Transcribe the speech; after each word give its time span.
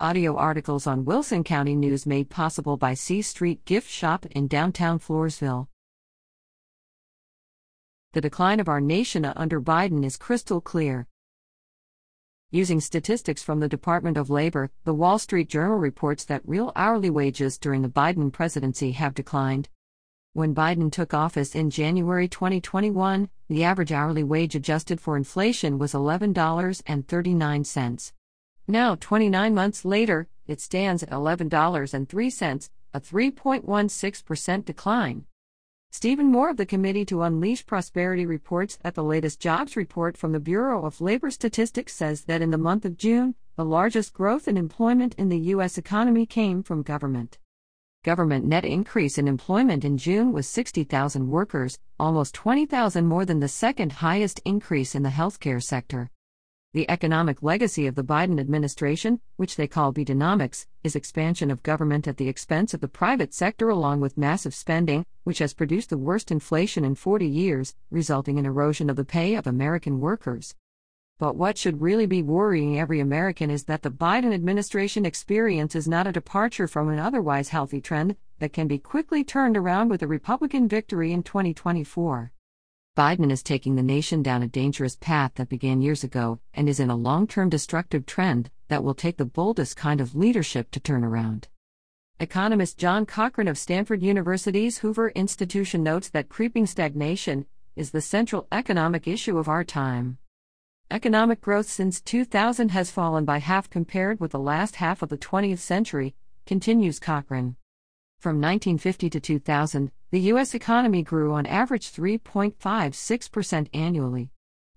Audio 0.00 0.36
articles 0.36 0.88
on 0.88 1.04
Wilson 1.04 1.44
County 1.44 1.76
News 1.76 2.04
made 2.04 2.28
possible 2.28 2.76
by 2.76 2.94
C 2.94 3.22
Street 3.22 3.64
Gift 3.64 3.88
Shop 3.88 4.26
in 4.26 4.48
downtown 4.48 4.98
Floresville. 4.98 5.68
The 8.12 8.20
decline 8.20 8.58
of 8.58 8.68
our 8.68 8.80
nation 8.80 9.24
under 9.24 9.60
Biden 9.60 10.04
is 10.04 10.16
crystal 10.16 10.60
clear. 10.60 11.06
Using 12.50 12.80
statistics 12.80 13.40
from 13.40 13.60
the 13.60 13.68
Department 13.68 14.16
of 14.16 14.30
Labor, 14.30 14.72
the 14.82 14.92
Wall 14.92 15.20
Street 15.20 15.48
Journal 15.48 15.78
reports 15.78 16.24
that 16.24 16.42
real 16.44 16.72
hourly 16.74 17.10
wages 17.10 17.56
during 17.56 17.82
the 17.82 17.88
Biden 17.88 18.32
presidency 18.32 18.90
have 18.92 19.14
declined. 19.14 19.68
When 20.32 20.56
Biden 20.56 20.90
took 20.90 21.14
office 21.14 21.54
in 21.54 21.70
January 21.70 22.26
2021, 22.26 23.28
the 23.48 23.62
average 23.62 23.92
hourly 23.92 24.24
wage 24.24 24.56
adjusted 24.56 25.00
for 25.00 25.16
inflation 25.16 25.78
was 25.78 25.92
$11.39. 25.92 28.12
Now, 28.66 28.96
29 28.98 29.54
months 29.54 29.84
later, 29.84 30.26
it 30.46 30.60
stands 30.60 31.02
at 31.02 31.10
$11.03, 31.10 32.70
a 32.94 33.00
3.16% 33.00 34.64
decline. 34.64 35.26
Stephen 35.90 36.26
Moore 36.26 36.50
of 36.50 36.56
the 36.56 36.66
Committee 36.66 37.04
to 37.04 37.22
Unleash 37.22 37.66
Prosperity 37.66 38.26
reports 38.26 38.76
that 38.82 38.94
the 38.94 39.04
latest 39.04 39.38
jobs 39.38 39.76
report 39.76 40.16
from 40.16 40.32
the 40.32 40.40
Bureau 40.40 40.84
of 40.84 41.00
Labor 41.00 41.30
Statistics 41.30 41.94
says 41.94 42.24
that 42.24 42.42
in 42.42 42.50
the 42.50 42.58
month 42.58 42.84
of 42.84 42.96
June, 42.96 43.34
the 43.56 43.64
largest 43.64 44.12
growth 44.12 44.48
in 44.48 44.56
employment 44.56 45.14
in 45.16 45.28
the 45.28 45.38
U.S. 45.38 45.78
economy 45.78 46.26
came 46.26 46.62
from 46.62 46.82
government. 46.82 47.38
Government 48.02 48.44
net 48.44 48.64
increase 48.64 49.18
in 49.18 49.28
employment 49.28 49.84
in 49.84 49.96
June 49.96 50.32
was 50.32 50.48
60,000 50.48 51.30
workers, 51.30 51.78
almost 52.00 52.34
20,000 52.34 53.06
more 53.06 53.24
than 53.24 53.40
the 53.40 53.48
second 53.48 53.92
highest 53.92 54.40
increase 54.44 54.94
in 54.94 55.04
the 55.04 55.10
healthcare 55.10 55.62
sector. 55.62 56.10
The 56.74 56.90
economic 56.90 57.40
legacy 57.40 57.86
of 57.86 57.94
the 57.94 58.02
Biden 58.02 58.40
administration, 58.40 59.20
which 59.36 59.54
they 59.54 59.68
call 59.68 59.92
Bidenomics, 59.92 60.66
is 60.82 60.96
expansion 60.96 61.48
of 61.52 61.62
government 61.62 62.08
at 62.08 62.16
the 62.16 62.28
expense 62.28 62.74
of 62.74 62.80
the 62.80 62.88
private 62.88 63.32
sector 63.32 63.68
along 63.68 64.00
with 64.00 64.18
massive 64.18 64.56
spending, 64.56 65.06
which 65.22 65.38
has 65.38 65.54
produced 65.54 65.90
the 65.90 65.96
worst 65.96 66.32
inflation 66.32 66.84
in 66.84 66.96
40 66.96 67.28
years, 67.28 67.76
resulting 67.92 68.38
in 68.38 68.44
erosion 68.44 68.90
of 68.90 68.96
the 68.96 69.04
pay 69.04 69.36
of 69.36 69.46
American 69.46 70.00
workers. 70.00 70.56
But 71.20 71.36
what 71.36 71.56
should 71.56 71.80
really 71.80 72.06
be 72.06 72.24
worrying 72.24 72.76
every 72.76 72.98
American 72.98 73.52
is 73.52 73.66
that 73.66 73.82
the 73.82 73.90
Biden 73.92 74.34
administration 74.34 75.06
experience 75.06 75.76
is 75.76 75.86
not 75.86 76.08
a 76.08 76.12
departure 76.12 76.66
from 76.66 76.88
an 76.88 76.98
otherwise 76.98 77.50
healthy 77.50 77.80
trend 77.80 78.16
that 78.40 78.52
can 78.52 78.66
be 78.66 78.78
quickly 78.78 79.22
turned 79.22 79.56
around 79.56 79.90
with 79.90 80.02
a 80.02 80.08
Republican 80.08 80.66
victory 80.66 81.12
in 81.12 81.22
2024. 81.22 82.32
Biden 82.96 83.32
is 83.32 83.42
taking 83.42 83.74
the 83.74 83.82
nation 83.82 84.22
down 84.22 84.44
a 84.44 84.46
dangerous 84.46 84.94
path 84.94 85.32
that 85.34 85.48
began 85.48 85.82
years 85.82 86.04
ago 86.04 86.38
and 86.52 86.68
is 86.68 86.78
in 86.78 86.90
a 86.90 86.94
long 86.96 87.26
term 87.26 87.48
destructive 87.48 88.06
trend 88.06 88.50
that 88.68 88.84
will 88.84 88.94
take 88.94 89.16
the 89.16 89.24
boldest 89.24 89.76
kind 89.76 90.00
of 90.00 90.14
leadership 90.14 90.70
to 90.70 90.78
turn 90.78 91.02
around. 91.02 91.48
Economist 92.20 92.78
John 92.78 93.04
Cochrane 93.04 93.48
of 93.48 93.58
Stanford 93.58 94.00
University's 94.00 94.78
Hoover 94.78 95.08
Institution 95.08 95.82
notes 95.82 96.08
that 96.10 96.28
creeping 96.28 96.66
stagnation 96.66 97.46
is 97.74 97.90
the 97.90 98.00
central 98.00 98.46
economic 98.52 99.08
issue 99.08 99.38
of 99.38 99.48
our 99.48 99.64
time. 99.64 100.18
Economic 100.88 101.40
growth 101.40 101.68
since 101.68 102.00
2000 102.00 102.68
has 102.68 102.92
fallen 102.92 103.24
by 103.24 103.38
half 103.38 103.68
compared 103.68 104.20
with 104.20 104.30
the 104.30 104.38
last 104.38 104.76
half 104.76 105.02
of 105.02 105.08
the 105.08 105.18
20th 105.18 105.58
century, 105.58 106.14
continues 106.46 107.00
Cochrane. 107.00 107.56
From 108.24 108.36
1950 108.36 109.10
to 109.10 109.20
2000, 109.20 109.92
the 110.10 110.20
U.S. 110.32 110.54
economy 110.54 111.02
grew 111.02 111.34
on 111.34 111.44
average 111.44 111.92
3.56% 111.92 113.68
annually. 113.74 114.30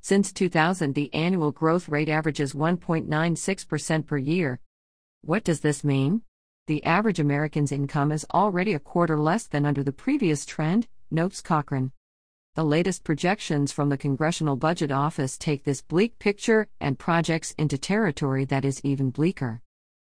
Since 0.00 0.32
2000, 0.32 0.94
the 0.94 1.12
annual 1.12 1.50
growth 1.50 1.88
rate 1.88 2.08
averages 2.08 2.52
1.96% 2.52 4.06
per 4.06 4.16
year. 4.16 4.60
What 5.22 5.42
does 5.42 5.58
this 5.58 5.82
mean? 5.82 6.22
The 6.68 6.84
average 6.84 7.18
American's 7.18 7.72
income 7.72 8.12
is 8.12 8.24
already 8.32 8.74
a 8.74 8.78
quarter 8.78 9.18
less 9.18 9.48
than 9.48 9.66
under 9.66 9.82
the 9.82 9.90
previous 9.90 10.46
trend, 10.46 10.86
notes 11.10 11.40
Cochrane. 11.40 11.90
The 12.54 12.62
latest 12.62 13.02
projections 13.02 13.72
from 13.72 13.88
the 13.88 13.98
Congressional 13.98 14.54
Budget 14.54 14.92
Office 14.92 15.36
take 15.36 15.64
this 15.64 15.82
bleak 15.82 16.20
picture 16.20 16.68
and 16.80 16.96
projects 16.96 17.56
into 17.58 17.76
territory 17.76 18.44
that 18.44 18.64
is 18.64 18.80
even 18.84 19.10
bleaker. 19.10 19.62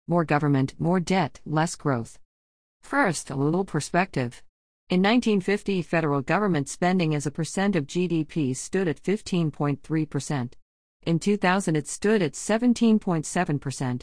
More 0.08 0.24
government, 0.24 0.76
more 0.80 1.02
debt, 1.02 1.42
less 1.46 1.76
growth. 1.76 2.18
First, 2.88 3.30
a 3.30 3.36
little 3.36 3.66
perspective. 3.66 4.42
In 4.90 5.02
1950, 5.02 5.82
federal 5.82 6.22
government 6.22 6.70
spending 6.70 7.14
as 7.14 7.26
a 7.26 7.32
percent 7.32 7.76
of 7.76 7.86
GDP 7.86 8.56
stood 8.56 8.88
at 8.88 9.04
15.3%. 9.04 10.54
In 11.06 11.20
2000, 11.20 11.76
it 11.76 11.86
stood 11.86 12.22
at 12.22 12.32
17.7%. 12.32 14.02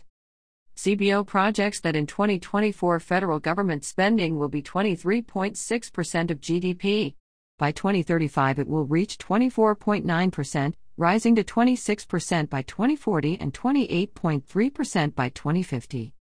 CBO 0.77 1.27
projects 1.27 1.81
that 1.81 1.97
in 1.97 2.07
2024 2.07 3.01
federal 3.01 3.41
government 3.41 3.87
spending 3.87 4.37
will 4.39 4.51
be 4.51 4.61
23.6% 4.61 6.31
of 6.31 6.41
GDP. 6.43 7.15
By 7.59 7.73
2035, 7.73 8.59
it 8.59 8.69
will 8.69 8.85
reach 8.85 9.17
24.9%, 9.17 10.75
rising 10.99 11.35
to 11.37 11.43
26% 11.43 12.51
by 12.51 12.61
2040 12.61 13.41
and 13.41 13.55
28.3% 13.55 15.15
by 15.15 15.31
2050. 15.31 16.14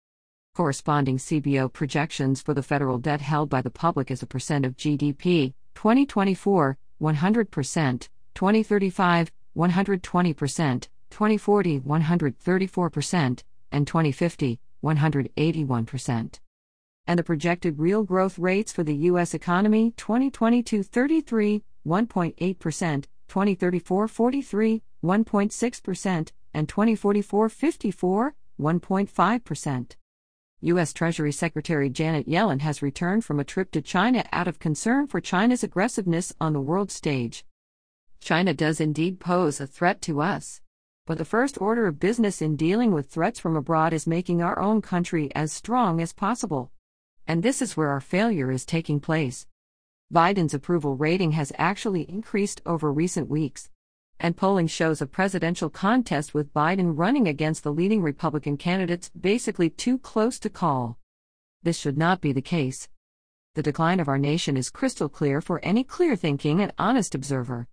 Corresponding 0.54 1.16
CBO 1.16 1.72
projections 1.72 2.42
for 2.42 2.52
the 2.52 2.62
federal 2.62 2.98
debt 2.98 3.22
held 3.22 3.48
by 3.48 3.62
the 3.62 3.70
public 3.70 4.10
as 4.10 4.22
a 4.22 4.26
percent 4.26 4.66
of 4.66 4.76
GDP 4.76 5.54
2024, 5.74 6.76
100%, 7.00 8.08
2035, 8.34 9.32
120%, 9.56 10.88
2040, 11.08 11.80
134%, 11.80 13.42
and 13.72 13.86
2050, 13.86 14.60
181%. 14.84 16.40
And 17.06 17.18
the 17.18 17.24
projected 17.24 17.78
real 17.78 18.02
growth 18.02 18.38
rates 18.38 18.72
for 18.74 18.82
the 18.82 18.94
U.S. 18.94 19.32
economy 19.32 19.94
2022 19.96 20.82
33, 20.82 21.62
1.8%, 21.86 23.04
2034 23.28 24.08
43, 24.08 24.82
1.6%, 25.02 26.32
and 26.52 26.68
2044 26.68 27.48
54, 27.48 28.34
1.5%. 28.60 29.92
U.S. 30.64 30.92
Treasury 30.92 31.32
Secretary 31.32 31.90
Janet 31.90 32.28
Yellen 32.28 32.60
has 32.60 32.82
returned 32.82 33.24
from 33.24 33.40
a 33.40 33.44
trip 33.44 33.72
to 33.72 33.82
China 33.82 34.24
out 34.30 34.46
of 34.46 34.60
concern 34.60 35.08
for 35.08 35.20
China's 35.20 35.64
aggressiveness 35.64 36.32
on 36.40 36.52
the 36.52 36.60
world 36.60 36.92
stage. 36.92 37.44
China 38.20 38.54
does 38.54 38.80
indeed 38.80 39.18
pose 39.18 39.60
a 39.60 39.66
threat 39.66 40.00
to 40.02 40.20
us. 40.20 40.60
But 41.04 41.18
the 41.18 41.24
first 41.24 41.60
order 41.60 41.88
of 41.88 41.98
business 41.98 42.40
in 42.40 42.54
dealing 42.54 42.92
with 42.92 43.10
threats 43.10 43.40
from 43.40 43.56
abroad 43.56 43.92
is 43.92 44.06
making 44.06 44.40
our 44.40 44.60
own 44.60 44.82
country 44.82 45.34
as 45.34 45.52
strong 45.52 46.00
as 46.00 46.12
possible. 46.12 46.70
And 47.26 47.42
this 47.42 47.60
is 47.60 47.76
where 47.76 47.88
our 47.88 48.00
failure 48.00 48.52
is 48.52 48.64
taking 48.64 49.00
place. 49.00 49.48
Biden's 50.14 50.54
approval 50.54 50.96
rating 50.96 51.32
has 51.32 51.52
actually 51.58 52.02
increased 52.02 52.62
over 52.64 52.92
recent 52.92 53.28
weeks 53.28 53.68
and 54.22 54.36
polling 54.36 54.68
shows 54.68 55.02
a 55.02 55.06
presidential 55.06 55.68
contest 55.68 56.32
with 56.32 56.54
Biden 56.54 56.92
running 56.94 57.26
against 57.26 57.64
the 57.64 57.72
leading 57.72 58.00
Republican 58.00 58.56
candidates 58.56 59.10
basically 59.20 59.68
too 59.68 59.98
close 59.98 60.38
to 60.38 60.48
call. 60.48 60.96
This 61.64 61.76
should 61.76 61.98
not 61.98 62.20
be 62.20 62.32
the 62.32 62.40
case. 62.40 62.88
The 63.56 63.64
decline 63.64 63.98
of 63.98 64.06
our 64.06 64.18
nation 64.18 64.56
is 64.56 64.70
crystal 64.70 65.08
clear 65.08 65.40
for 65.40 65.58
any 65.64 65.82
clear 65.82 66.14
thinking 66.14 66.60
and 66.60 66.72
honest 66.78 67.16
observer. 67.16 67.66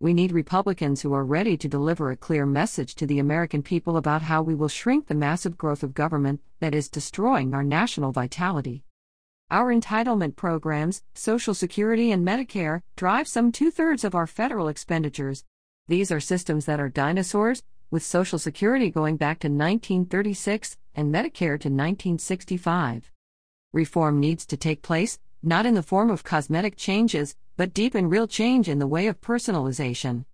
We 0.00 0.14
need 0.14 0.32
Republicans 0.32 1.02
who 1.02 1.12
are 1.12 1.26
ready 1.26 1.58
to 1.58 1.68
deliver 1.68 2.10
a 2.10 2.16
clear 2.16 2.46
message 2.46 2.94
to 2.94 3.06
the 3.06 3.18
American 3.18 3.62
people 3.62 3.98
about 3.98 4.22
how 4.22 4.42
we 4.42 4.54
will 4.54 4.68
shrink 4.68 5.08
the 5.08 5.14
massive 5.14 5.58
growth 5.58 5.82
of 5.82 5.92
government 5.92 6.40
that 6.60 6.74
is 6.74 6.88
destroying 6.88 7.52
our 7.52 7.62
national 7.62 8.12
vitality. 8.12 8.82
Our 9.50 9.70
entitlement 9.70 10.36
programs, 10.36 11.02
Social 11.12 11.52
Security 11.52 12.10
and 12.10 12.26
Medicare, 12.26 12.80
drive 12.96 13.28
some 13.28 13.52
two 13.52 13.70
thirds 13.70 14.04
of 14.04 14.14
our 14.14 14.26
federal 14.26 14.68
expenditures, 14.68 15.44
these 15.88 16.12
are 16.12 16.20
systems 16.20 16.64
that 16.66 16.80
are 16.80 16.88
dinosaurs, 16.88 17.62
with 17.90 18.02
Social 18.02 18.38
Security 18.38 18.88
going 18.88 19.16
back 19.16 19.40
to 19.40 19.48
1936 19.48 20.76
and 20.94 21.12
Medicare 21.12 21.58
to 21.60 21.68
1965. 21.68 23.10
Reform 23.72 24.20
needs 24.20 24.46
to 24.46 24.56
take 24.56 24.82
place, 24.82 25.18
not 25.42 25.66
in 25.66 25.74
the 25.74 25.82
form 25.82 26.10
of 26.10 26.24
cosmetic 26.24 26.76
changes, 26.76 27.34
but 27.56 27.74
deep 27.74 27.94
and 27.94 28.10
real 28.10 28.26
change 28.26 28.68
in 28.68 28.78
the 28.78 28.86
way 28.86 29.06
of 29.06 29.20
personalization. 29.20 30.24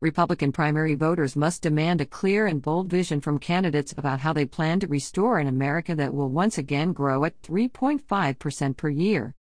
Republican 0.00 0.52
primary 0.52 0.94
voters 0.94 1.36
must 1.36 1.62
demand 1.62 2.00
a 2.00 2.06
clear 2.06 2.46
and 2.46 2.60
bold 2.60 2.90
vision 2.90 3.20
from 3.20 3.38
candidates 3.38 3.92
about 3.92 4.20
how 4.20 4.32
they 4.32 4.44
plan 4.44 4.78
to 4.78 4.86
restore 4.86 5.38
an 5.38 5.46
America 5.46 5.94
that 5.94 6.12
will 6.12 6.28
once 6.28 6.58
again 6.58 6.92
grow 6.92 7.24
at 7.24 7.40
3.5% 7.42 8.76
per 8.76 8.88
year. 8.88 9.34